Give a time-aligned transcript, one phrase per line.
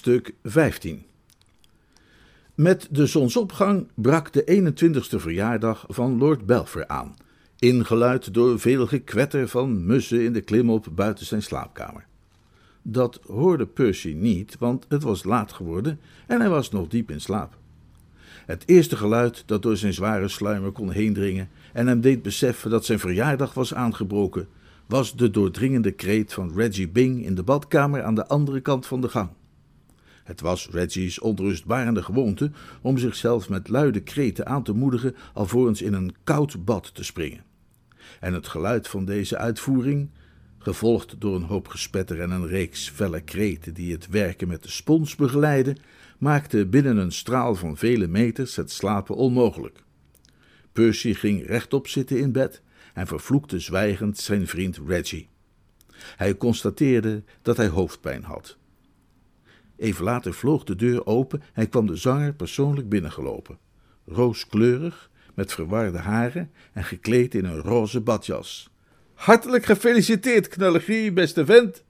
[0.00, 1.02] Hoofdstuk 15
[2.54, 7.16] Met de zonsopgang brak de 21ste verjaardag van Lord Belfer aan,
[7.58, 12.06] ingeluid door veel gekwetter van mussen in de klimop buiten zijn slaapkamer.
[12.82, 17.20] Dat hoorde Percy niet, want het was laat geworden en hij was nog diep in
[17.20, 17.56] slaap.
[18.46, 22.84] Het eerste geluid dat door zijn zware sluimer kon heendringen en hem deed beseffen dat
[22.84, 24.48] zijn verjaardag was aangebroken,
[24.86, 29.00] was de doordringende kreet van Reggie Bing in de badkamer aan de andere kant van
[29.00, 29.30] de gang.
[30.30, 32.50] Het was Reggie's onrustbarende gewoonte
[32.82, 37.44] om zichzelf met luide kreten aan te moedigen alvorens in een koud bad te springen.
[38.20, 40.10] En het geluid van deze uitvoering,
[40.58, 44.70] gevolgd door een hoop gespetter en een reeks felle kreten die het werken met de
[44.70, 45.76] spons begeleidden,
[46.18, 49.82] maakte binnen een straal van vele meters het slapen onmogelijk.
[50.72, 52.62] Percy ging rechtop zitten in bed
[52.94, 55.28] en vervloekte zwijgend zijn vriend Reggie.
[56.16, 58.58] Hij constateerde dat hij hoofdpijn had.
[59.80, 63.58] Even later vloog de deur open en kwam de zanger persoonlijk binnengelopen.
[64.06, 68.70] Rooskleurig, met verwarde haren en gekleed in een roze badjas.
[69.14, 71.84] Hartelijk gefeliciteerd, knullegie, beste vent!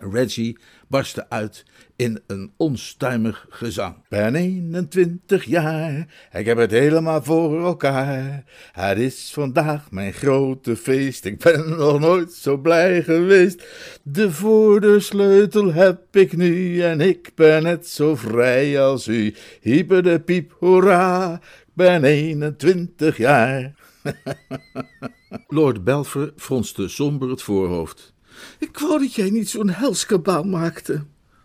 [0.00, 0.58] Reggie
[0.92, 1.64] barstte uit
[1.96, 3.94] in een onstuimig gezang.
[4.08, 8.44] Ben 21 jaar, ik heb het helemaal voor elkaar.
[8.72, 13.64] Het is vandaag mijn grote feest, ik ben nog nooit zo blij geweest.
[14.02, 19.34] De voordeursleutel heb ik nu en ik ben net zo vrij als u.
[19.60, 23.74] Hyper de piep, hoera, ik ben 21 jaar.
[25.48, 28.11] Lord Belfer fronste somber het voorhoofd.
[28.58, 31.04] Ik wou dat jij niet zo'n helskabaal maakte.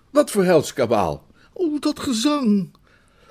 [0.09, 1.27] Wat voor helskabaal?
[1.53, 2.75] Oh, dat gezang.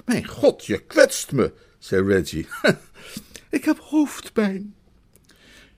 [0.05, 2.47] Mijn god, je kwetst me, zei Reggie.
[3.51, 4.75] ik heb hoofdpijn.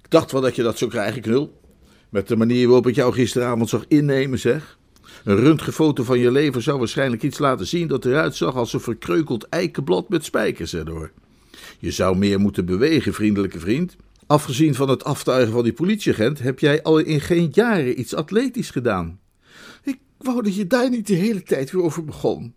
[0.03, 1.61] Ik dacht wel dat je dat zou krijgen, knul.
[2.09, 4.79] Met de manier waarop ik jou gisteravond zag innemen, zeg.
[5.25, 8.81] Een röntgenfoto van je lever zou waarschijnlijk iets laten zien dat eruit zag als een
[8.81, 11.11] verkreukeld eikenblad met spijkers erdoor.
[11.79, 13.97] Je zou meer moeten bewegen, vriendelijke vriend.
[14.29, 18.71] Afgezien van het aftuigen van die politieagent, heb jij al in geen jaren iets atletisch
[18.71, 19.21] gedaan.
[19.83, 22.55] Ik wou dat je daar niet de hele tijd weer over begon.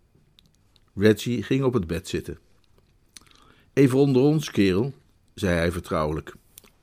[0.94, 2.38] Reggie ging op het bed zitten.
[3.72, 4.94] Even onder ons, kerel,
[5.34, 6.34] zei hij vertrouwelijk.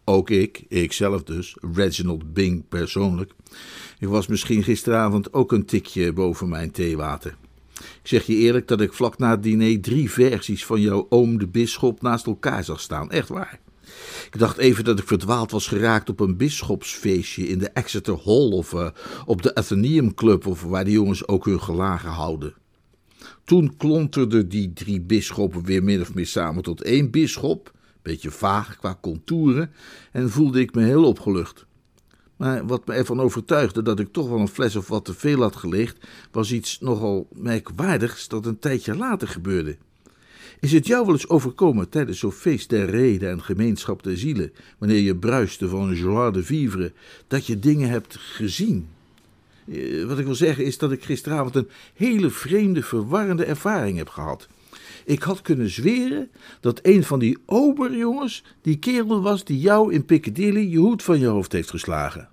[0.06, 3.34] Ook ik, ikzelf dus, Reginald Bing persoonlijk.
[4.00, 7.38] Ik was misschien gisteravond ook een tikje boven mijn theewater.
[7.74, 11.38] Ik zeg je eerlijk dat ik vlak na het diner drie versies van jouw oom
[11.38, 13.12] de bisschop naast elkaar zag staan.
[13.12, 13.60] Echt waar.
[14.32, 18.52] Ik dacht even dat ik verdwaald was geraakt op een bisschopsfeestje in de Exeter Hall
[18.52, 18.90] of uh,
[19.26, 22.54] op de Athenaeum Club of waar die jongens ook hun gelagen houden.
[23.44, 28.78] Toen klonterden die drie bisschoppen weer min of meer samen tot één bisschop, beetje vaag
[28.78, 29.72] qua contouren,
[30.12, 31.66] en voelde ik me heel opgelucht.
[32.36, 35.42] Maar wat me ervan overtuigde dat ik toch wel een fles of wat te veel
[35.42, 39.78] had gelicht, was iets nogal merkwaardigs dat een tijdje later gebeurde.
[40.60, 44.52] Is het jou wel eens overkomen tijdens zo'n feest der rede en gemeenschap der zielen,
[44.78, 46.92] wanneer je bruiste van joie de vivre,
[47.28, 48.88] dat je dingen hebt gezien?
[49.72, 54.10] Eh, wat ik wil zeggen is dat ik gisteravond een hele vreemde, verwarrende ervaring heb
[54.10, 54.48] gehad.
[55.06, 60.06] Ik had kunnen zweren dat een van die oberjongens die kerel was die jou in
[60.06, 62.30] Piccadilly je hoed van je hoofd heeft geslagen.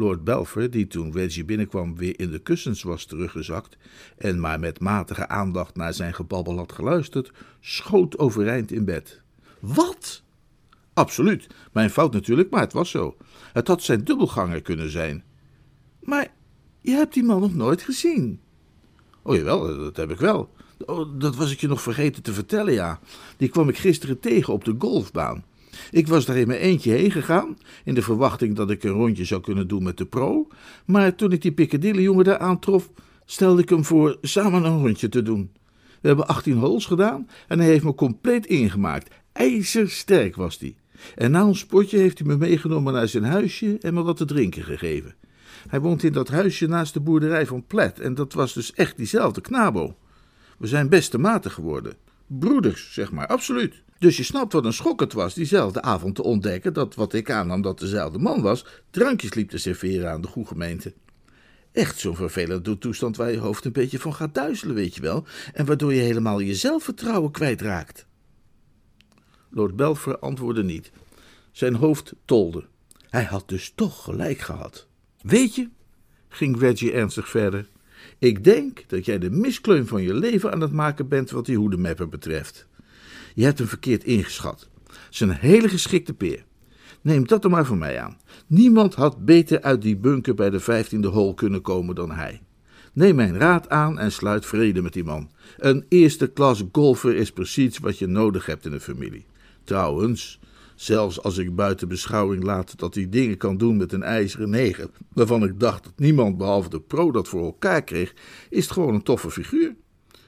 [0.00, 3.76] Lord Belfer, die toen Reggie binnenkwam weer in de kussens was teruggezakt
[4.16, 9.22] en maar met matige aandacht naar zijn gebabbel had geluisterd, schoot overeind in bed.
[9.60, 10.22] Wat?
[10.92, 13.16] Absoluut, mijn fout natuurlijk, maar het was zo.
[13.52, 15.24] Het had zijn dubbelganger kunnen zijn.
[16.02, 16.32] Maar
[16.80, 18.40] je hebt die man nog nooit gezien.
[19.22, 20.50] Oh jawel, dat heb ik wel.
[20.86, 23.00] Oh, dat was ik je nog vergeten te vertellen, ja.
[23.36, 25.44] Die kwam ik gisteren tegen op de golfbaan.
[25.90, 29.24] Ik was daar in mijn eentje heen gegaan, in de verwachting dat ik een rondje
[29.24, 30.48] zou kunnen doen met de pro.
[30.84, 32.90] Maar toen ik die Piccadilly-jongen daar aantrof,
[33.24, 35.50] stelde ik hem voor samen een rondje te doen.
[36.00, 39.14] We hebben 18 holes gedaan en hij heeft me compleet ingemaakt.
[39.32, 40.74] IJzersterk was hij.
[41.14, 44.24] En na ons potje heeft hij me meegenomen naar zijn huisje en me wat te
[44.24, 45.14] drinken gegeven.
[45.68, 48.96] Hij woont in dat huisje naast de boerderij van Plet en dat was dus echt
[48.96, 49.96] diezelfde knabo.
[50.58, 51.94] We zijn beste maten geworden.
[52.38, 53.82] Broeders, zeg maar, absoluut.
[53.98, 57.30] Dus je snapt wat een schok het was diezelfde avond te ontdekken dat wat ik
[57.30, 60.94] aannam dat dezelfde man was, drankjes liep te serveren aan de goede gemeente.
[61.72, 65.24] Echt zo'n vervelende toestand waar je hoofd een beetje van gaat duizelen, weet je wel,
[65.52, 68.06] en waardoor je helemaal je zelfvertrouwen kwijtraakt.
[69.50, 70.90] Lord Belfer antwoordde niet.
[71.52, 72.66] Zijn hoofd tolde.
[73.08, 74.86] Hij had dus toch gelijk gehad.
[75.22, 75.68] Weet je,
[76.28, 77.68] ging Reggie ernstig verder,
[78.18, 81.56] ik denk dat jij de miskleun van je leven aan het maken bent wat die
[81.56, 82.66] hoedemapper betreft.
[83.34, 84.68] Je hebt hem verkeerd ingeschat.
[85.10, 86.44] Zijn hele geschikte peer.
[87.00, 88.18] Neem dat er maar van mij aan.
[88.46, 92.40] Niemand had beter uit die bunker bij de vijftiende hol kunnen komen dan hij.
[92.92, 95.30] Neem mijn raad aan en sluit vrede met die man.
[95.58, 99.26] Een eerste klas golfer is precies wat je nodig hebt in een familie.
[99.64, 100.39] Trouwens,
[100.80, 104.90] zelfs als ik buiten beschouwing laat dat hij dingen kan doen met een ijzeren negen,
[105.12, 108.14] waarvan ik dacht dat niemand behalve de pro dat voor elkaar kreeg,
[108.48, 109.74] is het gewoon een toffe figuur.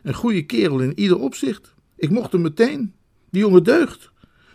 [0.02, 1.74] Een goede kerel in ieder opzicht.
[1.96, 2.94] Ik mocht hem meteen.
[3.30, 4.10] Die jongen deugt.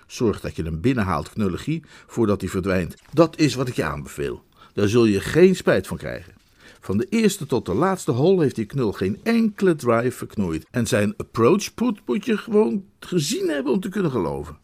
[0.08, 2.96] Zorg dat je hem binnenhaalt, knullegie, voordat hij verdwijnt.
[3.14, 4.44] Dat is wat ik je aanbeveel.
[4.74, 6.34] Daar zul je geen spijt van krijgen.
[6.80, 10.66] Van de eerste tot de laatste hole heeft die knul geen enkele drive verknoeid.
[10.72, 14.58] En zijn approach put moet je gewoon gezien hebben om te kunnen geloven.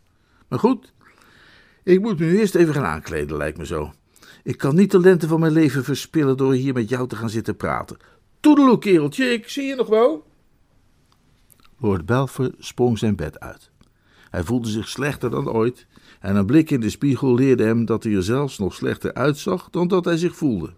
[0.48, 0.94] Maar goed,
[1.84, 3.92] ik moet me nu eerst even gaan aankleden, lijkt me zo.
[4.44, 7.30] Ik kan niet de lente van mijn leven verspillen door hier met jou te gaan
[7.30, 7.98] zitten praten.
[8.40, 10.26] Toedeloe, kereltje, ik zie je nog wel.
[11.78, 13.72] Lord Belfer sprong zijn bed uit.
[14.30, 15.88] Hij voelde zich slechter dan ooit
[16.20, 19.70] en een blik in de spiegel leerde hem dat hij er zelfs nog slechter uitzag
[19.70, 20.74] dan dat hij zich voelde.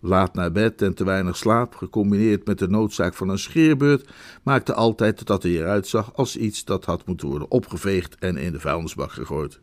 [0.00, 4.08] Laat naar bed en te weinig slaap, gecombineerd met de noodzaak van een scheerbeurt,
[4.42, 8.52] maakte altijd dat hij eruit zag als iets dat had moeten worden opgeveegd en in
[8.52, 9.60] de vuilnisbak gegooid.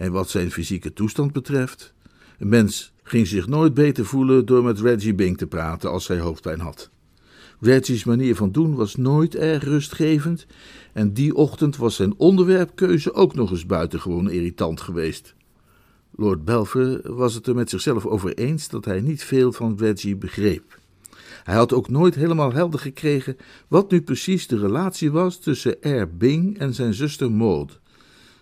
[0.00, 1.92] En wat zijn fysieke toestand betreft,
[2.38, 6.18] een mens ging zich nooit beter voelen door met Reggie Bing te praten als hij
[6.18, 6.90] hoofdpijn had.
[7.60, 10.46] Reggie's manier van doen was nooit erg rustgevend
[10.92, 15.34] en die ochtend was zijn onderwerpkeuze ook nog eens buitengewoon irritant geweest.
[16.10, 20.16] Lord Belfer was het er met zichzelf over eens dat hij niet veel van Reggie
[20.16, 20.78] begreep.
[21.44, 23.36] Hij had ook nooit helemaal helder gekregen
[23.68, 26.16] wat nu precies de relatie was tussen R.
[26.16, 27.80] Bing en zijn zuster Maud.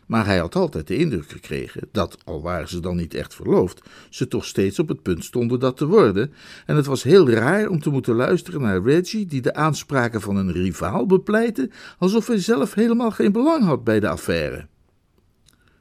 [0.08, 3.82] Maar hij had altijd de indruk gekregen dat, al waren ze dan niet echt verloofd,
[4.10, 6.32] ze toch steeds op het punt stonden dat te worden.
[6.66, 10.36] En het was heel raar om te moeten luisteren naar Reggie, die de aanspraken van
[10.36, 14.66] een rivaal bepleitte, alsof hij zelf helemaal geen belang had bij de affaire.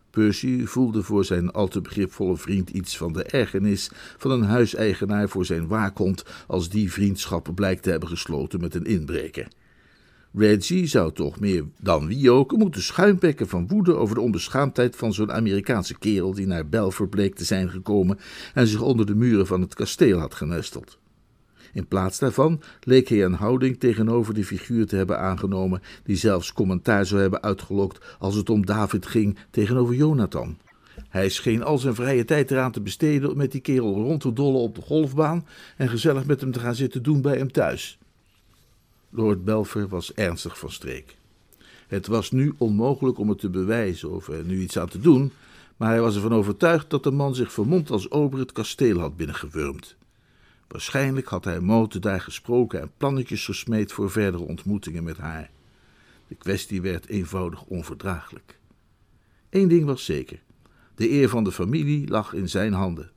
[0.10, 5.30] Percy voelde voor zijn al te begripvolle vriend iets van de ergernis van een huiseigenaar
[5.30, 9.48] voor zijn waakhond als die vriendschap blijkt te hebben gesloten met een inbreker.
[10.34, 15.14] Reggie zou toch meer dan wie ook moeten schuimbekken van woede over de onbeschaamdheid van
[15.14, 18.20] zo'n Amerikaanse kerel die naar Belver bleek te zijn gekomen
[18.54, 20.98] en zich onder de muren van het kasteel had genesteld.
[21.74, 26.54] In plaats daarvan leek hij een houding tegenover die figuur te hebben aangenomen die zelfs
[26.54, 30.58] commentaar zou hebben uitgelokt als het om David ging tegenover Jonathan.
[31.10, 34.34] Hij scheen al zijn vrije tijd eraan te besteden om met die kerel rond te
[34.34, 35.46] dollen op de golfbaan
[35.78, 37.98] en gezellig met hem te gaan zitten doen bij hem thuis.
[39.10, 41.16] Lord Belfer was ernstig van streek.
[41.88, 45.32] Het was nu onmogelijk om het te bewijzen of er nu iets aan te doen,
[45.78, 49.18] maar hij was ervan overtuigd dat de man zich vermomd als ober het kasteel had
[49.18, 49.96] binnengewurmd.
[50.68, 55.50] Waarschijnlijk had hij Mote daar gesproken en plannetjes gesmeed voor verdere ontmoetingen met haar.
[56.28, 58.60] De kwestie werd eenvoudig onverdraaglijk.
[59.50, 60.40] Eén ding was zeker:
[60.96, 63.12] de eer van de familie lag in zijn handen.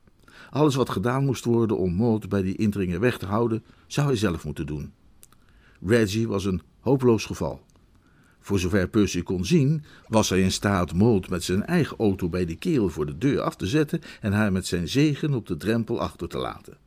[0.49, 4.15] Alles wat gedaan moest worden om Moot bij die indringer weg te houden, zou hij
[4.15, 4.93] zelf moeten doen.
[5.85, 7.61] Reggie was een hopeloos geval.
[8.39, 12.45] Voor zover Percy kon zien, was hij in staat Mold met zijn eigen auto bij
[12.45, 15.57] die kerel voor de deur af te zetten en haar met zijn zegen op de
[15.57, 16.77] drempel achter te laten.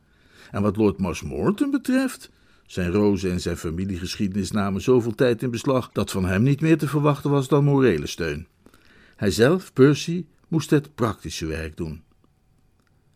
[0.51, 2.29] En wat Lord Marshmoreton betreft,
[2.65, 6.77] zijn roze en zijn familiegeschiedenis namen zoveel tijd in beslag dat van hem niet meer
[6.77, 8.47] te verwachten was dan morele steun.
[9.15, 12.04] Hijzelf, Percy, moest het praktische werk doen.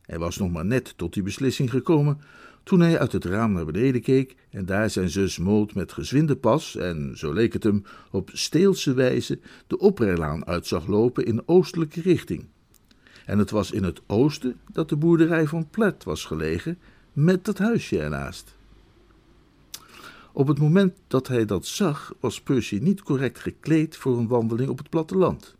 [0.09, 2.21] Hij was nog maar net tot die beslissing gekomen
[2.63, 6.35] toen hij uit het raam naar beneden keek en daar zijn zus Moot met gezwinde
[6.35, 11.47] pas en, zo leek het hem, op steelse wijze de oprijlaan uit zag lopen in
[11.47, 12.45] oostelijke richting.
[13.25, 16.77] En het was in het oosten dat de boerderij van Plet was gelegen,
[17.13, 18.55] met dat huisje ernaast.
[20.31, 24.69] Op het moment dat hij dat zag, was Percy niet correct gekleed voor een wandeling
[24.69, 25.57] op het platteland.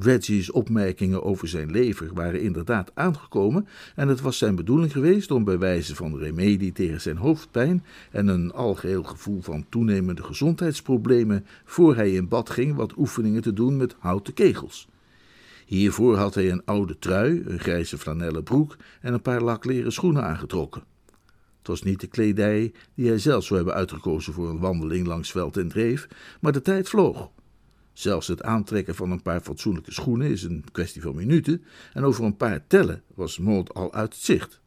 [0.00, 5.44] Reggie's opmerkingen over zijn lever waren inderdaad aangekomen en het was zijn bedoeling geweest om
[5.44, 11.96] bij wijze van remedie tegen zijn hoofdpijn en een algeheel gevoel van toenemende gezondheidsproblemen voor
[11.96, 14.88] hij in bad ging wat oefeningen te doen met houten kegels.
[15.66, 20.24] Hiervoor had hij een oude trui, een grijze flanellen broek en een paar lakleren schoenen
[20.24, 20.82] aangetrokken.
[21.62, 25.56] was niet de kledij die hij zelf zou hebben uitgekozen voor een wandeling langs veld
[25.56, 26.08] en dreef,
[26.40, 27.30] maar de tijd vloog.
[27.98, 32.24] Zelfs het aantrekken van een paar fatsoenlijke schoenen is een kwestie van minuten, en over
[32.24, 34.60] een paar tellen was Maud al uit het zicht.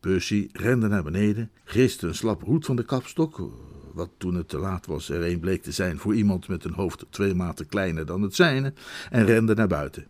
[0.00, 3.50] Percy rende naar beneden, griste een slappe hoed van de kapstok,
[3.92, 6.74] wat toen het te laat was er een bleek te zijn voor iemand met een
[6.74, 8.72] hoofd twee maten kleiner dan het zijne,
[9.10, 10.06] en rende naar buiten.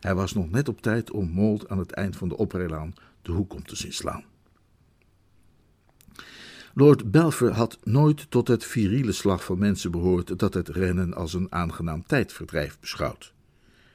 [0.00, 3.32] Hij was nog net op tijd om Mold aan het eind van de oprijlaan de
[3.32, 4.24] hoek om te zien slaan.
[6.80, 11.34] Lord Belfer had nooit tot het viriele slag van mensen behoord dat het rennen als
[11.34, 13.32] een aangenaam tijdverdrijf beschouwt.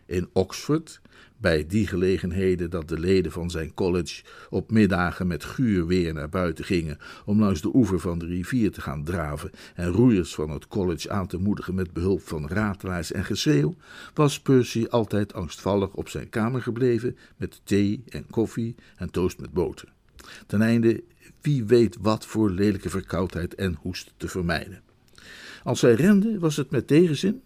[0.06, 1.01] In Oxford
[1.38, 6.30] bij die gelegenheden dat de leden van zijn college op middagen met guur weer naar
[6.30, 10.50] buiten gingen om langs de oever van de rivier te gaan draven en roeiers van
[10.50, 13.75] het college aan te moedigen met behulp van ratelaars en geschreeuw,
[14.13, 19.54] was Percy altijd angstvallig op zijn kamer gebleven met thee en koffie en toast met
[19.54, 19.94] boter.
[20.48, 21.04] Ten einde
[21.41, 24.82] wie weet wat voor lelijke verkoudheid en hoest te vermijden.
[25.63, 27.41] Als hij rende, was het met tegenzin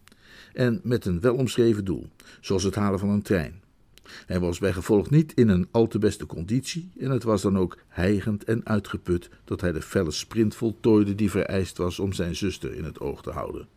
[0.54, 2.08] en met een welomschreven doel,
[2.42, 3.62] zoals het halen van een trein.
[4.26, 7.78] Hij was bijgevolg niet in een al te beste conditie en het was dan ook
[7.88, 12.74] hijgend en uitgeput dat hij de felle sprint voltooide die vereist was om zijn zuster
[12.74, 13.68] in het oog te houden.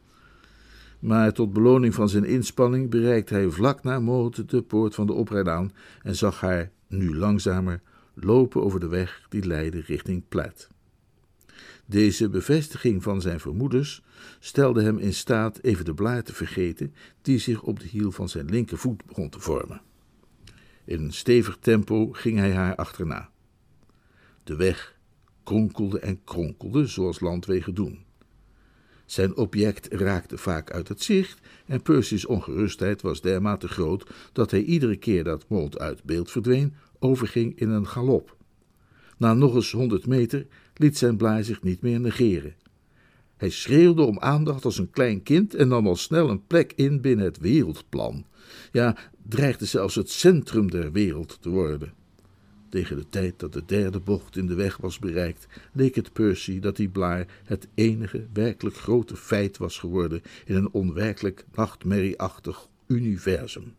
[0.98, 5.12] Maar tot beloning van zijn inspanning bereikte hij vlak na Moot de poort van de
[5.12, 7.80] oprijdaan en zag haar, nu langzamer,
[8.14, 10.68] lopen over de weg die leidde richting Platt.
[11.86, 14.02] Deze bevestiging van zijn vermoedens
[14.38, 18.28] stelde hem in staat even de blaar te vergeten die zich op de hiel van
[18.28, 19.80] zijn linkervoet begon te vormen.
[20.84, 23.30] In een stevig tempo ging hij haar achterna.
[24.44, 24.96] De weg
[25.42, 28.04] kronkelde en kronkelde zoals landwegen doen.
[29.06, 34.62] Zijn object raakte vaak uit het zicht en Percy's ongerustheid was dermate groot dat hij
[34.62, 38.36] iedere keer dat Mold uit beeld verdween, overging in een galop.
[39.18, 42.54] Na nog eens honderd meter liet zijn blaar zich niet meer negeren.
[43.36, 47.00] Hij schreeuwde om aandacht als een klein kind en nam al snel een plek in
[47.00, 48.24] binnen het wereldplan.
[48.72, 48.96] Ja,
[49.28, 51.92] dreigde zelfs het centrum der wereld te worden.
[52.68, 56.60] Tegen de tijd dat de derde bocht in de weg was bereikt, leek het Percy
[56.60, 63.74] dat die blaar het enige werkelijk grote feit was geworden in een onwerkelijk nachtmerrieachtig universum.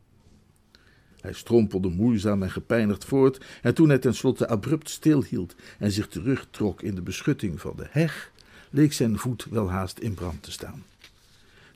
[1.23, 6.81] Hij strompelde moeizaam en gepijnigd voort, en toen hij tenslotte abrupt stilhield en zich terugtrok
[6.81, 8.31] in de beschutting van de heg,
[8.69, 10.83] leek zijn voet wel haast in brand te staan.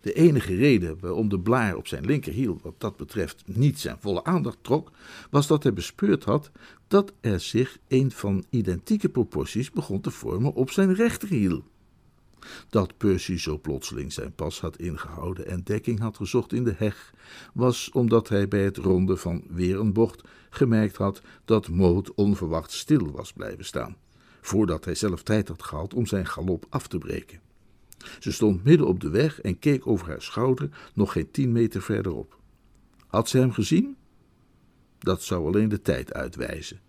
[0.02, 4.24] De enige reden waarom de blaar op zijn linkerhiel wat dat betreft niet zijn volle
[4.24, 4.92] aandacht trok,
[5.30, 6.52] was dat hij bespeurd had
[6.88, 11.64] dat er zich een van identieke proporties begon te vormen op zijn rechterhiel.
[12.70, 17.14] Dat Percy zo plotseling zijn pas had ingehouden en dekking had gezocht in de heg,
[17.54, 22.72] was omdat hij bij het ronden van weer een bocht gemerkt had dat Moot onverwacht
[22.72, 23.96] stil was blijven staan,
[24.42, 27.40] voordat hij zelf tijd had gehad om zijn galop af te breken.
[28.20, 31.82] Ze stond midden op de weg en keek over haar schouder nog geen tien meter
[31.82, 32.40] verderop.
[33.08, 33.96] Had ze hem gezien?
[35.00, 36.80] Dat zou alleen de tijd uitwijzen.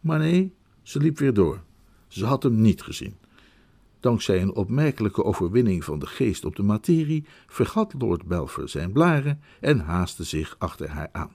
[0.00, 1.62] Maar nee, ze liep weer door.
[2.08, 3.16] Ze had hem niet gezien.
[4.02, 9.40] Dankzij een opmerkelijke overwinning van de geest op de materie vergat Lord Belfer zijn blaren
[9.60, 11.30] en haastte zich achter haar aan.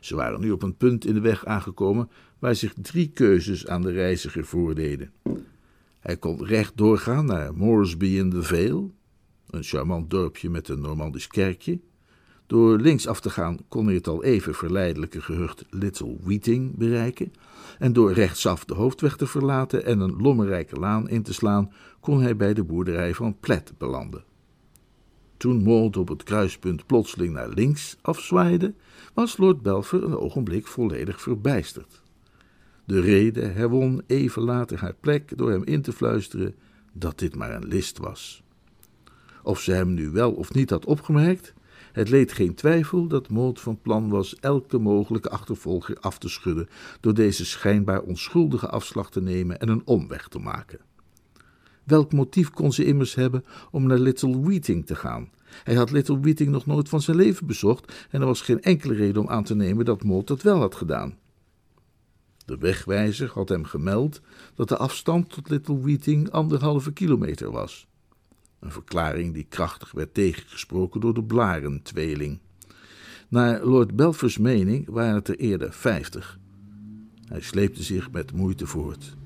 [0.00, 3.82] Ze waren nu op een punt in de weg aangekomen waar zich drie keuzes aan
[3.82, 5.12] de reiziger voordeden.
[6.00, 8.90] Hij kon recht doorgaan naar Moresby in the Vale,
[9.50, 11.80] een charmant dorpje met een Normandisch kerkje.
[12.46, 17.32] Door links af te gaan kon hij het al even verleidelijke gehucht Little Weeting bereiken,
[17.78, 22.20] en door rechtsaf de hoofdweg te verlaten en een lommerrijke laan in te slaan, kon
[22.20, 24.24] hij bij de boerderij van Platt belanden.
[25.36, 28.74] Toen Maud op het kruispunt plotseling naar links afzwaaide,
[29.14, 32.02] was Lord Belfer een ogenblik volledig verbijsterd.
[32.84, 36.54] De rede herwon even later haar plek door hem in te fluisteren
[36.92, 38.42] dat dit maar een list was.
[39.42, 41.54] Of ze hem nu wel of niet had opgemerkt,
[41.92, 46.68] het leed geen twijfel dat Maud van plan was elke mogelijke achtervolger af te schudden
[47.00, 50.80] door deze schijnbaar onschuldige afslag te nemen en een omweg te maken.
[51.84, 55.30] Welk motief kon ze immers hebben om naar Little Weeting te gaan?
[55.64, 58.94] Hij had Little Weeting nog nooit van zijn leven bezocht en er was geen enkele
[58.94, 61.18] reden om aan te nemen dat Maud dat wel had gedaan.
[62.44, 64.20] De wegwijzer had hem gemeld
[64.54, 67.86] dat de afstand tot Little Weeting anderhalve kilometer was.
[68.62, 72.38] Een verklaring die krachtig werd tegengesproken door de Blaren-tweeling.
[73.28, 76.38] Naar Lord Belfers mening waren het er eerder vijftig.
[77.28, 79.16] Hij sleepte zich met moeite voort.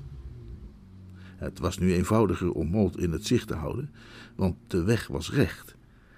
[1.35, 3.91] Het was nu eenvoudiger om Mold in het zicht te houden,
[4.35, 5.75] want de weg was recht.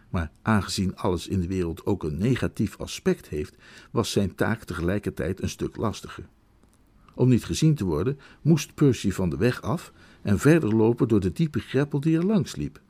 [0.10, 3.56] Maar aangezien alles in de wereld ook een negatief aspect heeft,
[3.92, 6.28] was zijn taak tegelijkertijd een stuk lastiger.
[7.16, 11.20] Om niet gezien te worden, moest Percy van de weg af en verder lopen door
[11.20, 12.82] de diepe greppel die er langs liep.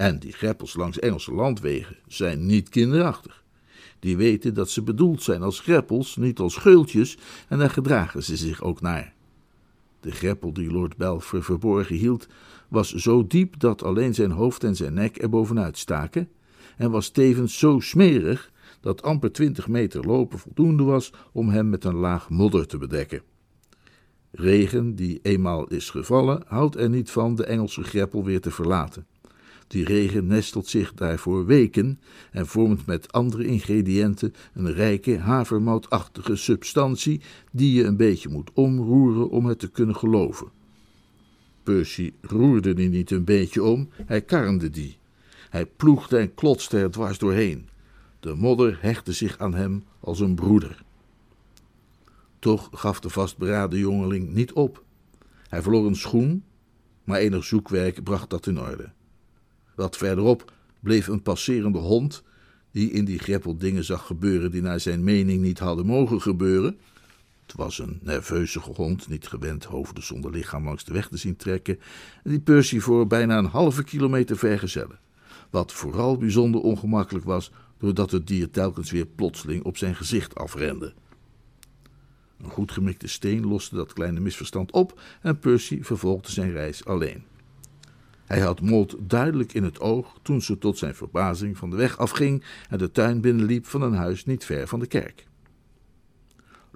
[0.00, 3.44] En die greppels langs Engelse landwegen zijn niet kinderachtig.
[3.98, 8.36] Die weten dat ze bedoeld zijn als greppels, niet als geultjes, en daar gedragen ze
[8.36, 9.14] zich ook naar.
[10.00, 12.28] De greppel die Lord Belfer verborgen hield,
[12.68, 16.28] was zo diep dat alleen zijn hoofd en zijn nek er bovenuit staken,
[16.76, 21.84] en was tevens zo smerig dat amper twintig meter lopen voldoende was om hem met
[21.84, 23.22] een laag modder te bedekken.
[24.30, 29.06] Regen, die eenmaal is gevallen, houdt er niet van de Engelse greppel weer te verlaten.
[29.70, 32.00] Die regen nestelt zich daarvoor weken
[32.30, 37.20] en vormt met andere ingrediënten een rijke havermoutachtige substantie
[37.52, 40.48] die je een beetje moet omroeren om het te kunnen geloven.
[41.62, 44.98] Percy roerde die niet een beetje om, hij karnde die.
[45.50, 47.68] Hij ploegde en klotste er dwars doorheen.
[48.20, 50.82] De modder hechtte zich aan hem als een broeder.
[52.38, 54.84] Toch gaf de vastberaden jongeling niet op.
[55.48, 56.44] Hij verloor een schoen,
[57.04, 58.92] maar enig zoekwerk bracht dat in orde.
[59.80, 62.22] Wat verderop bleef een passerende hond,
[62.70, 66.78] die in die greppel dingen zag gebeuren die naar zijn mening niet hadden mogen gebeuren.
[67.46, 71.36] Het was een nerveuze hond, niet gewend hoofden zonder lichaam langs de weg te zien
[71.36, 71.78] trekken,
[72.24, 74.98] en die Percy voor bijna een halve kilometer vergezellen.
[75.50, 80.92] Wat vooral bijzonder ongemakkelijk was, doordat het dier telkens weer plotseling op zijn gezicht afrende.
[82.42, 87.29] Een goed gemikte steen loste dat kleine misverstand op en Percy vervolgde zijn reis alleen.
[88.30, 91.98] Hij had Maud duidelijk in het oog toen ze tot zijn verbazing van de weg
[91.98, 95.26] afging en de tuin binnenliep van een huis niet ver van de kerk.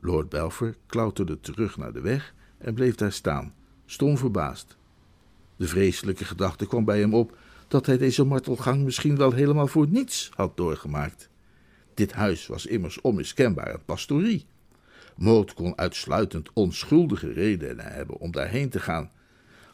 [0.00, 3.54] Lord Belfer klauterde terug naar de weg en bleef daar staan,
[3.86, 4.76] stom verbaasd.
[5.56, 7.36] De vreselijke gedachte kwam bij hem op
[7.68, 11.28] dat hij deze martelgang misschien wel helemaal voor niets had doorgemaakt.
[11.94, 14.46] Dit huis was immers onmiskenbaar een pastorie.
[15.16, 19.10] Maud kon uitsluitend onschuldige redenen hebben om daarheen te gaan.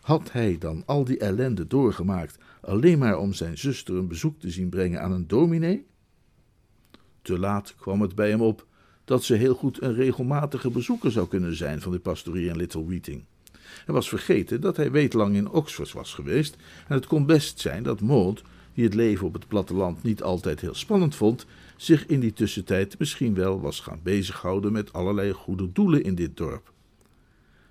[0.00, 4.50] Had hij dan al die ellende doorgemaakt alleen maar om zijn zuster een bezoek te
[4.50, 5.86] zien brengen aan een dominee?
[7.22, 8.66] Te laat kwam het bij hem op
[9.04, 12.86] dat ze heel goed een regelmatige bezoeker zou kunnen zijn van de pastorie in Little
[12.86, 13.24] Weeting.
[13.84, 16.56] Hij was vergeten dat hij weetlang in Oxford was geweest
[16.88, 18.42] en het kon best zijn dat Maud,
[18.74, 21.46] die het leven op het platteland niet altijd heel spannend vond,
[21.76, 26.36] zich in die tussentijd misschien wel was gaan bezighouden met allerlei goede doelen in dit
[26.36, 26.72] dorp.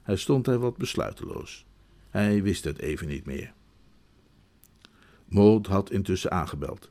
[0.04, 1.66] Hij stond daar wat besluiteloos.
[2.10, 3.54] Hij wist het even niet meer.
[5.26, 6.90] Maud had intussen aangebeld.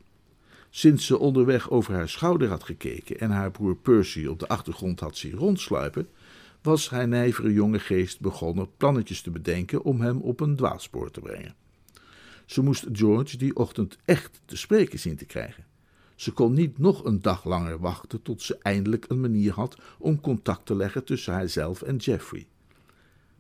[0.71, 5.01] Sinds ze onderweg over haar schouder had gekeken en haar broer Percy op de achtergrond
[5.01, 6.09] had zien rondsluipen,
[6.63, 11.21] was haar nijvere jonge geest begonnen plannetjes te bedenken om hem op een dwaalspoor te
[11.21, 11.55] brengen.
[12.47, 15.65] Ze moest George die ochtend echt te spreken zien te krijgen.
[16.15, 20.21] Ze kon niet nog een dag langer wachten tot ze eindelijk een manier had om
[20.21, 22.47] contact te leggen tussen haarzelf en Geoffrey.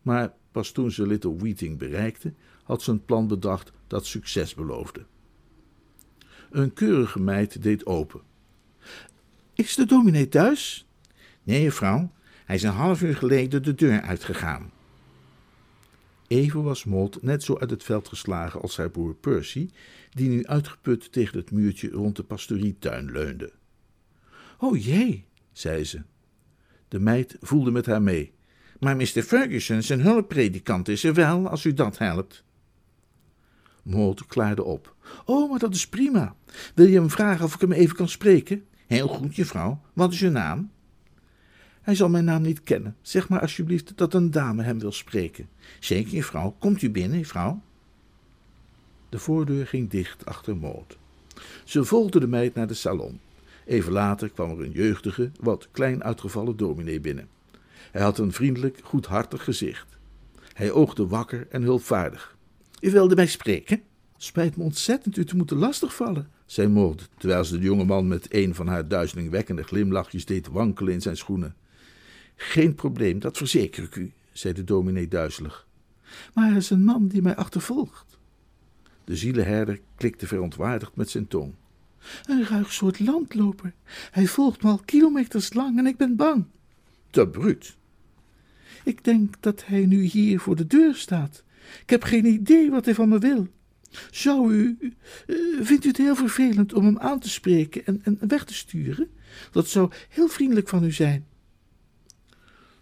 [0.02, 5.06] Maar pas toen ze Little Weeting bereikte, had ze een plan bedacht dat succes beloofde.
[6.50, 8.20] Een keurige meid deed open.
[9.54, 10.86] Is de dominee thuis?
[11.42, 12.12] Nee, juffrouw.
[12.44, 14.70] Hij is een half uur geleden de deur uitgegaan.
[16.26, 19.70] Even was Maud net zo uit het veld geslagen als haar broer Percy,
[20.10, 23.52] die nu uitgeput tegen het muurtje rond de pastorietuin leunde.
[24.58, 26.02] O jee, zei ze.
[26.88, 28.36] De meid voelde met haar mee.
[28.78, 29.22] Maar Mr.
[29.22, 32.44] Ferguson, zijn hulppredikant, is er wel, als u dat helpt.
[33.82, 34.94] Maud klaarde op.
[35.24, 36.34] Oh, maar dat is prima.
[36.74, 38.64] Wil je hem vragen of ik hem even kan spreken?
[38.86, 39.80] Heel goed, juffrouw.
[39.92, 40.70] Wat is uw naam?
[41.80, 42.96] Hij zal mijn naam niet kennen.
[43.02, 45.48] Zeg maar alsjeblieft dat een dame hem wil spreken.
[45.80, 46.56] Zeker, juffrouw.
[46.58, 47.62] Komt u binnen, juffrouw?
[49.08, 50.98] De voordeur ging dicht achter Maud.
[51.64, 53.20] Ze volgde de meid naar de salon.
[53.66, 57.28] Even later kwam er een jeugdige, wat klein uitgevallen dominee binnen.
[57.90, 59.86] Hij had een vriendelijk, goedhartig gezicht.
[60.52, 62.36] Hij oogde wakker en hulpvaardig.
[62.80, 63.82] U wilde mij spreken?
[64.16, 68.34] Spijt me ontzettend u te moeten lastigvallen, zei Maud, terwijl ze de jonge man met
[68.34, 71.54] een van haar duizelingwekkende glimlachjes deed wankelen in zijn schoenen.
[72.36, 75.66] Geen probleem, dat verzeker ik u, zei de dominee duizelig.
[76.34, 78.18] Maar er is een man die mij achtervolgt.
[79.04, 81.54] De zielenherder klikte verontwaardigd met zijn tong.
[82.26, 83.72] Een ruig soort landloper.
[84.10, 86.44] Hij volgt me al kilometers lang en ik ben bang.
[87.18, 87.76] Te bruut.
[88.84, 91.44] Ik denk dat hij nu hier voor de deur staat.
[91.82, 93.46] Ik heb geen idee wat hij van me wil.
[94.10, 94.78] Zou u,
[95.26, 98.54] uh, vindt u het heel vervelend om hem aan te spreken en, en weg te
[98.54, 99.08] sturen?
[99.50, 101.26] Dat zou heel vriendelijk van u zijn.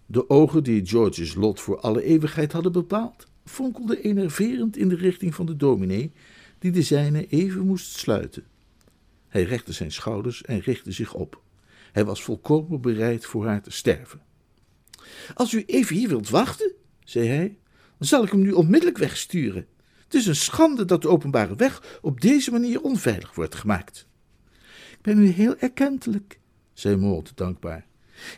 [0.07, 5.35] De ogen die George's lot voor alle eeuwigheid hadden bepaald, fonkelden enerverend in de richting
[5.35, 6.12] van de dominee,
[6.59, 8.44] die de zijne even moest sluiten.
[9.29, 11.44] Hij rechtte zijn schouders en richtte zich op.
[11.96, 14.26] Hij was volkomen bereid voor haar te sterven.
[15.35, 16.73] Als u even hier wilt wachten,
[17.05, 17.59] zei hij,
[17.99, 19.66] dan zal ik hem nu onmiddellijk wegsturen.
[20.05, 24.07] Het is een schande dat de openbare weg op deze manier onveilig wordt gemaakt.
[24.90, 26.38] Ik ben u heel erkentelijk,
[26.73, 27.87] zei Maud dankbaar.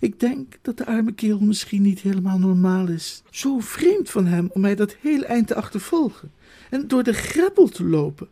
[0.00, 3.22] Ik denk dat de arme kerel misschien niet helemaal normaal is.
[3.30, 6.32] Zo vreemd van hem om mij dat hele eind te achtervolgen
[6.70, 8.28] en door de greppel te lopen.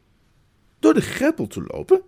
[0.79, 2.03] Door de greppel te lopen?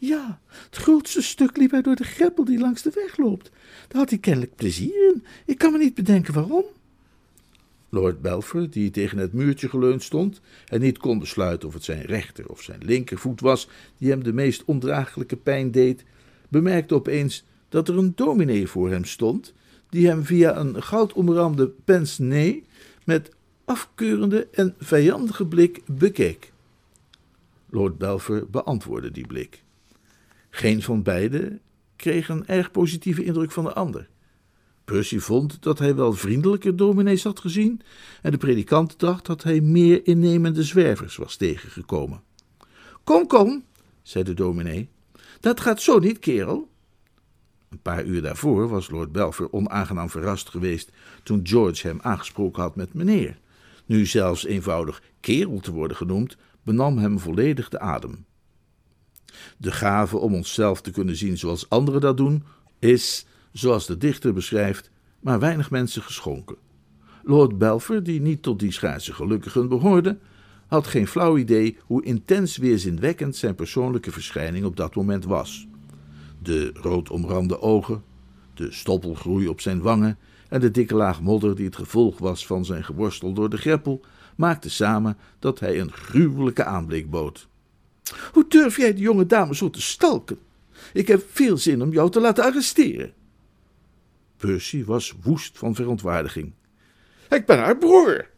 [0.00, 3.50] Ja, het grootste stuk liep hij door de greppel die langs de weg loopt.
[3.88, 5.24] Daar had hij kennelijk plezier in.
[5.46, 6.64] Ik kan me niet bedenken waarom.
[7.88, 12.02] Lord Belfer, die tegen het muurtje geleund stond en niet kon besluiten of het zijn
[12.02, 16.04] rechter of zijn linkervoet was die hem de meest ondraaglijke pijn deed,
[16.48, 19.54] bemerkte opeens dat er een dominee voor hem stond,
[19.88, 22.62] die hem via een goudomrande pince
[23.04, 23.30] met
[23.64, 26.52] afkeurende en vijandige blik bekeek.
[27.70, 29.62] Lord Belfer beantwoordde die blik.
[30.50, 31.60] Geen van beiden
[31.96, 34.08] kreeg een erg positieve indruk van de ander.
[34.84, 37.80] Percy vond dat hij wel vriendelijker dominees had gezien,
[38.22, 42.22] en de predikant dacht dat hij meer innemende zwervers was tegengekomen.
[43.04, 43.64] Kom, kom,
[44.02, 44.88] zei de dominee,
[45.40, 46.70] dat gaat zo niet, kerel.
[47.68, 50.90] Een paar uur daarvoor was Lord Belfer onaangenaam verrast geweest
[51.22, 53.38] toen George hem aangesproken had met meneer.
[53.86, 58.24] Nu zelfs eenvoudig kerel te worden genoemd, benam hem volledig de adem.
[59.56, 62.44] De gave om onszelf te kunnen zien zoals anderen dat doen,
[62.78, 64.90] is, zoals de dichter beschrijft,
[65.20, 66.56] maar weinig mensen geschonken.
[67.22, 70.18] Lord Belfer, die niet tot die schaarse gelukkigen behoorde,
[70.66, 75.66] had geen flauw idee hoe intens weerzinwekkend zijn persoonlijke verschijning op dat moment was.
[76.42, 78.02] De rood omrande ogen,
[78.54, 82.64] de stoppelgroei op zijn wangen en de dikke laag modder die het gevolg was van
[82.64, 84.00] zijn geworstel door de greppel,
[84.36, 87.48] maakten samen dat hij een gruwelijke aanblik bood.
[88.32, 90.38] Hoe durf jij die jonge dame zo te stalken?
[90.92, 93.12] Ik heb veel zin om jou te laten arresteren.
[94.36, 96.52] Percy was woest van verontwaardiging.
[97.30, 98.28] Ik ben haar broer.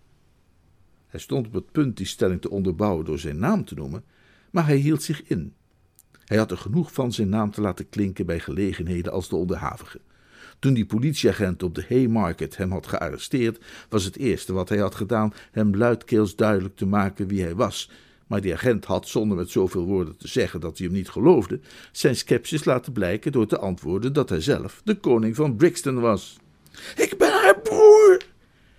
[1.06, 4.04] Hij stond op het punt die stelling te onderbouwen door zijn naam te noemen,
[4.50, 5.54] maar hij hield zich in.
[6.24, 10.00] Hij had er genoeg van zijn naam te laten klinken bij gelegenheden als de onderhavige.
[10.58, 14.94] Toen die politieagent op de Haymarket hem had gearresteerd, was het eerste wat hij had
[14.94, 17.90] gedaan hem luidkeels duidelijk te maken wie hij was.
[18.32, 21.60] Maar die agent had, zonder met zoveel woorden te zeggen dat hij hem niet geloofde,
[21.90, 26.36] zijn sceptisch laten blijken door te antwoorden dat hij zelf de koning van Brixton was.
[26.96, 28.22] Ik ben haar broer,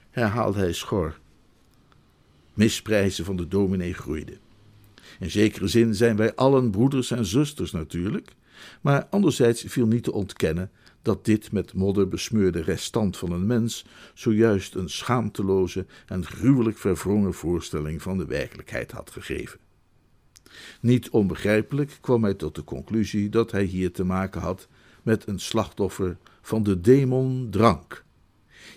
[0.09, 1.19] herhaalde hij schor.
[2.53, 4.37] Misprijzen van de dominee groeiden.
[5.19, 8.35] In zekere zin zijn wij allen broeders en zusters natuurlijk,
[8.81, 10.71] maar anderzijds viel niet te ontkennen
[11.03, 17.33] dat dit met modder besmeurde restant van een mens zojuist een schaamteloze en gruwelijk verwrongen
[17.33, 19.59] voorstelling van de werkelijkheid had gegeven.
[20.79, 24.67] Niet onbegrijpelijk kwam hij tot de conclusie dat hij hier te maken had
[25.01, 28.03] met een slachtoffer van de demon drank.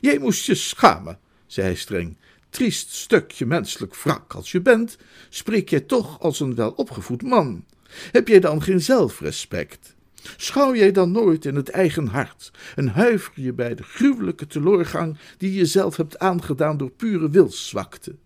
[0.00, 2.16] Jij moest je schamen, zei hij streng.
[2.50, 7.64] Triest stukje menselijk wrak als je bent, spreek jij toch als een welopgevoed man.
[8.12, 9.95] Heb jij dan geen zelfrespect?
[10.36, 15.18] Schouw jij dan nooit in het eigen hart en huiver je bij de gruwelijke teleurgang
[15.38, 18.16] die je zelf hebt aangedaan door pure wilszwakte?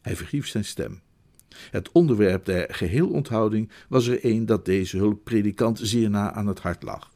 [0.00, 1.00] Hij verhief zijn stem.
[1.70, 6.82] Het onderwerp der geheelonthouding was er een dat deze hulppredikant zeer na aan het hart
[6.82, 7.10] lag.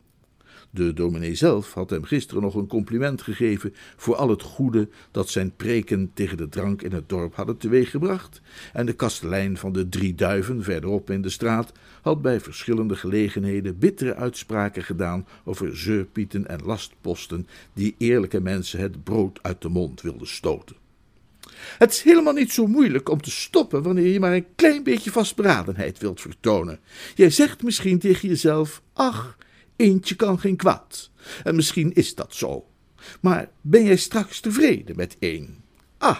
[0.75, 5.29] De dominee zelf had hem gisteren nog een compliment gegeven voor al het goede dat
[5.29, 8.41] zijn preken tegen de drank in het dorp hadden teweeggebracht,
[8.73, 13.79] en de kastelein van de Drie Duiven verderop in de straat had bij verschillende gelegenheden
[13.79, 20.01] bittere uitspraken gedaan over zeurpieten en lastposten die eerlijke mensen het brood uit de mond
[20.01, 20.77] wilden stoten.
[21.79, 25.11] Het is helemaal niet zo moeilijk om te stoppen wanneer je maar een klein beetje
[25.11, 26.81] vastberadenheid wilt vertonen.
[27.15, 29.37] Jij zegt misschien tegen jezelf: Ach,
[29.83, 31.11] Eentje kan geen kwaad.
[31.45, 32.67] En misschien is dat zo.
[33.21, 35.65] Maar ben jij straks tevreden met één?
[35.99, 36.19] Ah,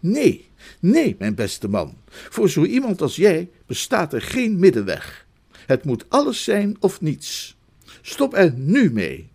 [0.00, 1.96] nee, nee, mijn beste man.
[2.08, 5.26] Voor zo iemand als jij bestaat er geen middenweg.
[5.66, 7.56] Het moet alles zijn of niets.
[8.02, 9.30] Stop er nu mee.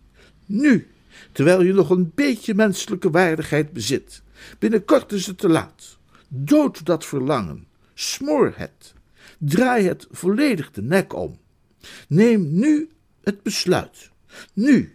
[0.46, 0.88] Nu,
[1.32, 4.22] terwijl je nog een beetje menselijke waardigheid bezit.
[4.58, 5.98] Binnenkort is het te laat.
[6.28, 7.66] Dood dat verlangen.
[7.94, 8.94] Smoor het.
[9.38, 11.38] Draai het volledig de nek om.
[12.08, 12.88] Neem nu
[13.24, 14.10] het besluit.
[14.52, 14.94] Nu,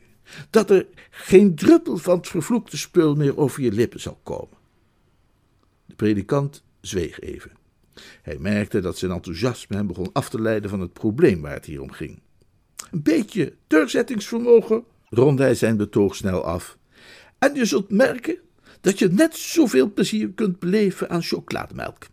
[0.50, 4.58] dat er geen druppel van het vervloekte spul meer over je lippen zal komen.
[5.86, 7.52] De predikant zweeg even.
[8.22, 11.66] Hij merkte dat zijn enthousiasme hem begon af te leiden van het probleem waar het
[11.66, 12.20] hier om ging.
[12.92, 16.78] Een beetje doorzettingsvermogen, rondde hij zijn betoog snel af.
[17.40, 18.38] En je zult merken
[18.82, 22.08] dat je net zoveel plezier kunt beleven aan chocolademelk.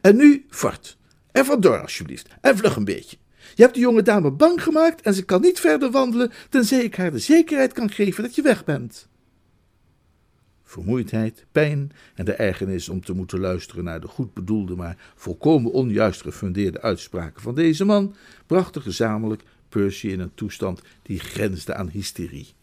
[0.00, 0.96] En nu, fort,
[1.32, 3.16] en vandoor alsjeblieft, en vlug een beetje.
[3.54, 6.96] Je hebt de jonge dame bang gemaakt en ze kan niet verder wandelen, tenzij ik
[6.96, 9.08] haar de zekerheid kan geven dat je weg bent.
[10.62, 15.72] Vermoeidheid, pijn en de ergernis om te moeten luisteren naar de goed bedoelde, maar volkomen
[15.72, 18.14] onjuist gefundeerde uitspraken van deze man
[18.46, 22.54] brachten gezamenlijk Percy in een toestand die grensde aan hysterie.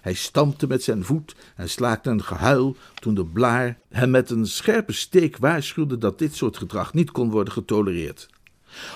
[0.00, 4.46] Hij stampte met zijn voet en slaakte een gehuil toen de blaar hem met een
[4.46, 8.28] scherpe steek waarschuwde dat dit soort gedrag niet kon worden getolereerd.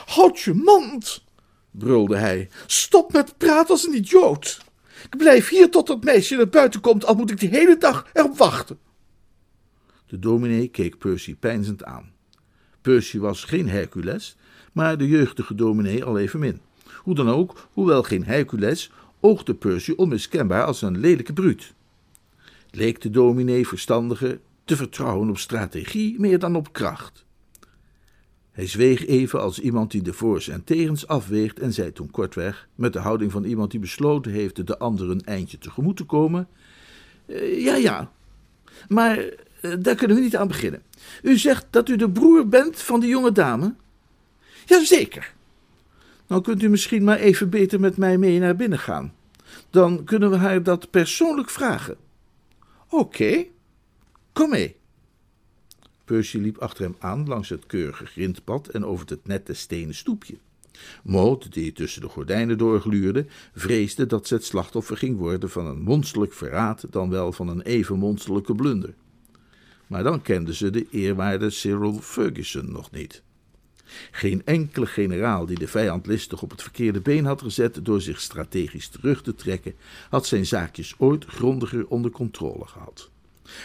[0.06, 1.24] Houd je mond,
[1.70, 2.48] brulde hij.
[2.66, 4.64] Stop met praten als een idioot.
[5.10, 8.06] Ik blijf hier tot dat meisje naar buiten komt, al moet ik de hele dag
[8.12, 8.78] erop wachten.
[10.06, 12.12] De dominee keek Percy peinzend aan.
[12.80, 14.36] Percy was geen Hercules,
[14.72, 16.60] maar de jeugdige dominee al evenmin.
[16.96, 21.74] Hoe dan ook, hoewel geen Hercules, oogde Percy onmiskenbaar als een lelijke bruut.
[22.70, 27.23] Leek de dominee verstandiger te vertrouwen op strategie meer dan op kracht.
[28.54, 32.68] Hij zweeg even als iemand die de voor's en tegens afweegt en zei toen kortweg,
[32.74, 36.48] met de houding van iemand die besloten heeft de ander een eindje tegemoet te komen:
[37.26, 38.12] eh, Ja, ja,
[38.88, 39.18] maar
[39.60, 40.82] eh, daar kunnen we niet aan beginnen.
[41.22, 43.74] U zegt dat u de broer bent van die jonge dame?
[44.64, 45.34] Jazeker.
[46.26, 49.14] Nou kunt u misschien maar even beter met mij mee naar binnen gaan.
[49.70, 51.96] Dan kunnen we haar dat persoonlijk vragen.
[52.88, 53.44] Oké,
[54.32, 54.76] kom mee.
[56.04, 60.36] Percy liep achter hem aan langs het keurige grindpad en over het nette stenen stoepje.
[61.04, 65.82] Maud, die tussen de gordijnen doorgluurde, vreesde dat ze het slachtoffer ging worden van een
[65.82, 68.94] monsterlijk verraad dan wel van een even monsterlijke blunder.
[69.86, 73.22] Maar dan kende ze de eerwaarde Cyril Ferguson nog niet.
[74.10, 78.20] Geen enkele generaal die de vijand listig op het verkeerde been had gezet door zich
[78.20, 79.74] strategisch terug te trekken,
[80.10, 83.10] had zijn zaakjes ooit grondiger onder controle gehad.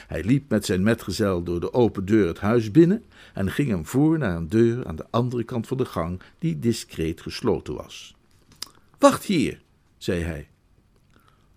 [0.07, 3.85] Hij liep met zijn metgezel door de open deur het huis binnen en ging hem
[3.85, 8.15] voor naar een deur aan de andere kant van de gang, die discreet gesloten was.
[8.97, 9.61] Wacht hier,
[9.97, 10.47] zei hij.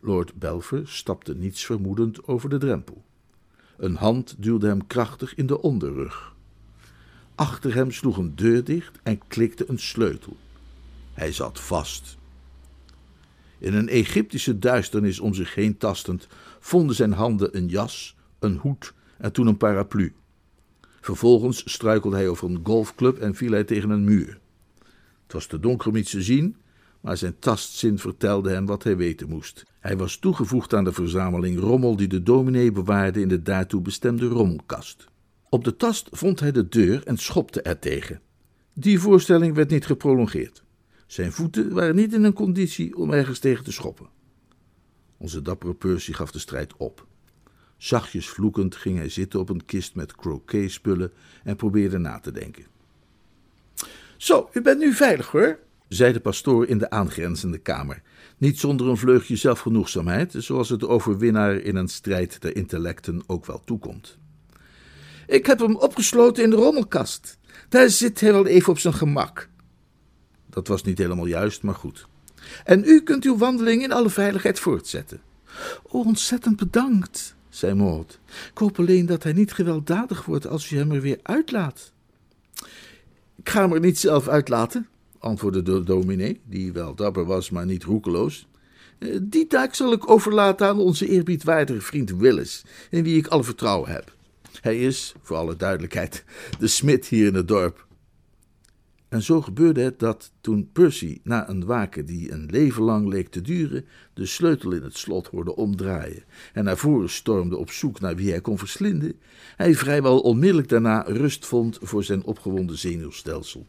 [0.00, 3.04] Lord Belver stapte niets vermoedend over de drempel.
[3.76, 6.34] Een hand duwde hem krachtig in de onderrug.
[7.34, 10.36] Achter hem sloeg een deur dicht en klikte een sleutel.
[11.12, 12.16] Hij zat vast.
[13.58, 16.26] In een Egyptische duisternis om zich heen tastend,
[16.62, 20.14] vonden zijn handen een jas, een hoed en toen een paraplu.
[21.00, 24.40] Vervolgens struikelde hij over een golfclub en viel hij tegen een muur.
[25.22, 26.56] Het was te donker om iets te zien,
[27.00, 29.64] maar zijn tastzin vertelde hem wat hij weten moest.
[29.80, 34.26] Hij was toegevoegd aan de verzameling rommel die de dominee bewaarde in de daartoe bestemde
[34.26, 35.08] rommelkast.
[35.48, 38.20] Op de tast vond hij de deur en schopte er tegen.
[38.72, 40.62] Die voorstelling werd niet geprolongeerd.
[41.06, 44.06] Zijn voeten waren niet in een conditie om ergens tegen te schoppen.
[45.22, 47.06] Onze dappere Percy gaf de strijd op.
[47.76, 51.12] Zachtjes vloekend ging hij zitten op een kist met croquet-spullen
[51.44, 52.66] en probeerde na te denken.
[54.16, 55.58] Zo, u bent nu veilig hoor,
[55.88, 58.02] zei de pastoor in de aangrenzende kamer,
[58.38, 63.46] niet zonder een vleugje zelfgenoegzaamheid, zoals het de overwinnaar in een strijd der intellecten ook
[63.46, 64.18] wel toekomt.
[65.26, 67.38] Ik heb hem opgesloten in de rommelkast.
[67.68, 69.48] Daar zit hij wel even op zijn gemak.
[70.50, 72.10] Dat was niet helemaal juist, maar goed.
[72.64, 75.20] En u kunt uw wandeling in alle veiligheid voortzetten.
[75.82, 78.18] Oh, ontzettend bedankt, zei Maud.
[78.52, 81.92] Ik hoop alleen dat hij niet gewelddadig wordt als u hem er weer uitlaat.
[83.36, 87.66] Ik ga hem er niet zelf uitlaten, antwoordde de dominee, die wel dapper was, maar
[87.66, 88.46] niet roekeloos.
[88.98, 93.44] Eh, die taak zal ik overlaten aan onze eerbiedwaardige vriend Willis, in wie ik alle
[93.44, 94.14] vertrouwen heb.
[94.60, 96.24] Hij is, voor alle duidelijkheid,
[96.58, 97.86] de smid hier in het dorp.
[99.12, 103.28] En zo gebeurde het dat toen Percy, na een waken die een leven lang leek
[103.28, 108.00] te duren, de sleutel in het slot hoorde omdraaien en naar voren stormde op zoek
[108.00, 109.12] naar wie hij kon verslinden,
[109.56, 113.66] hij vrijwel onmiddellijk daarna rust vond voor zijn opgewonden zenuwstelsel.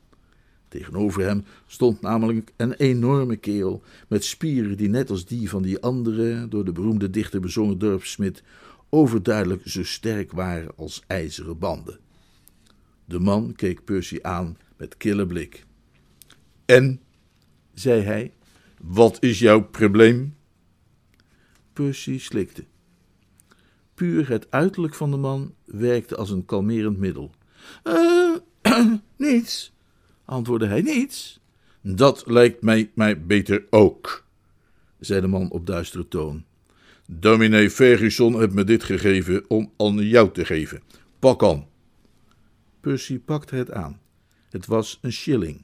[0.67, 5.79] Tegenover hem stond namelijk een enorme kerel met spieren die net als die van die
[5.79, 8.43] andere, door de beroemde dichter bezongen dorpsmid,
[8.89, 11.99] overduidelijk zo sterk waren als ijzeren banden.
[13.05, 15.65] De man keek Percy aan met kille blik.
[16.65, 17.01] En,
[17.73, 18.33] zei hij,
[18.81, 20.35] wat is jouw probleem?
[21.73, 22.63] Percy slikte.
[23.93, 27.31] Puur het uiterlijk van de man werkte als een kalmerend middel.
[27.83, 28.35] Uh,
[29.17, 29.73] niets,
[30.25, 31.39] antwoordde hij, niets.
[31.81, 34.25] Dat lijkt mij, mij beter ook,
[34.99, 36.45] zei de man op duistere toon.
[37.07, 40.81] Dominee Ferguson heeft me dit gegeven om aan jou te geven.
[41.19, 41.67] Pak aan.
[42.79, 43.99] Percy pakte het aan.
[44.53, 45.63] Het was een shilling.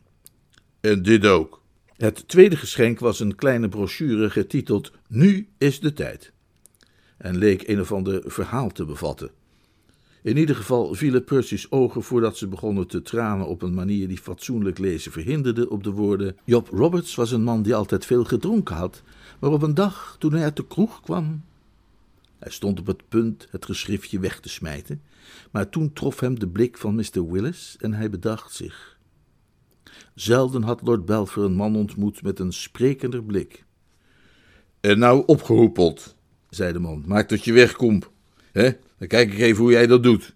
[0.80, 1.62] En dit ook.
[1.98, 6.32] Het tweede geschenk was een kleine brochure getiteld Nu is de tijd.
[7.18, 9.32] En leek een of ander verhaal te bevatten.
[10.22, 14.18] In ieder geval vielen Percy's ogen voordat ze begonnen te tranen op een manier die
[14.18, 18.76] fatsoenlijk lezen verhinderde op de woorden: Job Roberts was een man die altijd veel gedronken
[18.76, 19.04] had,
[19.40, 21.44] maar op een dag toen hij uit de kroeg kwam.
[22.40, 25.02] Hij stond op het punt het geschriftje weg te smijten,
[25.52, 27.32] maar toen trof hem de blik van Mr.
[27.32, 28.98] Willis en hij bedacht zich.
[30.16, 33.66] Zelden had Lord Belfer een man ontmoet met een sprekender blik.
[34.80, 36.16] En nou opgehoepeld,
[36.50, 38.10] zei de man, maak dat je wegkomt.
[38.52, 38.72] Hè?
[38.98, 40.36] Dan kijk ik even hoe jij dat doet.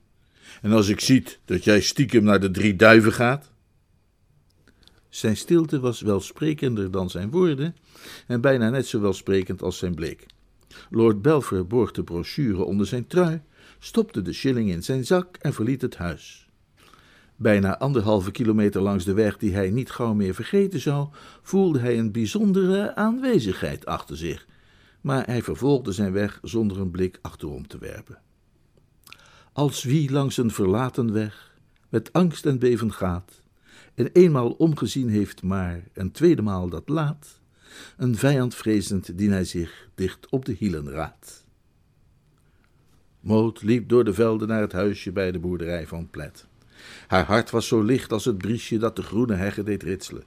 [0.62, 3.52] En als ik ziet dat jij stiekem naar de drie duiven gaat.
[5.10, 7.76] Zijn stilte was welsprekender dan zijn woorden
[8.28, 10.26] en bijna net zo welsprekend als zijn blik.
[10.90, 13.42] Lord Belfer borg de brochure onder zijn trui,
[13.80, 16.48] stopte de shilling in zijn zak en verliet het huis.
[17.36, 21.08] Bijna anderhalve kilometer langs de weg die hij niet gauw meer vergeten zou,
[21.42, 24.48] voelde hij een bijzondere aanwezigheid achter zich,
[25.02, 28.18] maar hij vervolgde zijn weg zonder een blik achterom te werpen.
[29.54, 31.58] Als wie langs een verlaten weg
[31.90, 33.42] met angst en beven gaat,
[33.96, 37.42] en eenmaal omgezien heeft, maar een tweede maal dat laat,
[37.98, 41.46] een vijand vrezend dien hij zich dicht op de hielen raadt.
[43.20, 46.48] Moot liep door de velden naar het huisje bij de boerderij van Plet.
[47.08, 50.24] Haar hart was zo licht als het briesje dat de groene heggen deed ritselen.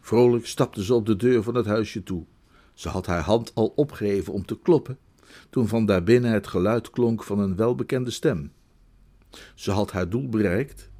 [0.00, 2.24] Vrolijk stapte ze op de deur van het huisje toe.
[2.74, 4.98] Ze had haar hand al opgeheven om te kloppen,
[5.50, 8.52] toen van daarbinnen het geluid klonk van een welbekende stem.
[9.54, 10.90] Ze had haar doel bereikt,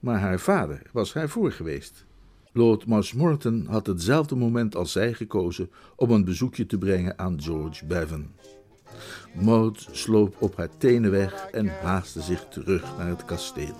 [0.00, 2.06] maar haar vader was haar voor geweest.
[2.52, 7.86] Lord Marshmoreton had hetzelfde moment als zij gekozen om een bezoekje te brengen aan George
[7.86, 8.26] Bevan.
[9.32, 13.74] Maud sloop op haar tenen weg en haastte zich terug naar het kasteel.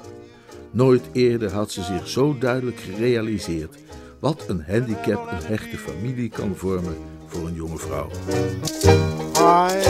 [0.70, 3.78] Nooit eerder had ze zich zo duidelijk gerealiseerd
[4.20, 8.08] wat een handicap een hechte familie kan vormen voor een jonge vrouw.
[9.40, 9.82] I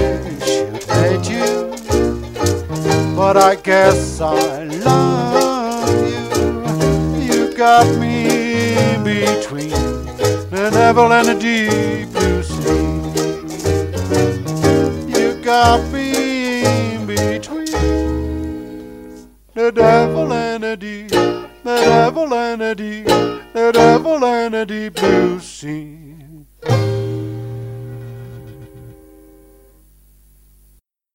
[7.58, 8.27] should me
[9.08, 9.70] between
[10.50, 12.98] the devil and the deep blue sea.
[15.08, 17.64] You got me between
[19.54, 23.06] the devil and the deep, the devil and the deep,
[23.54, 26.97] the devil and the deep blue sea.